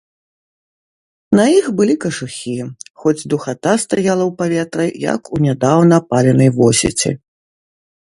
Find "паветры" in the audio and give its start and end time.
4.43-4.85